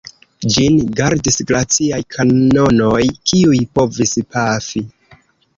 [0.53, 4.87] Ĝin gardis glaciaj kanonoj, kiuj povis pafi.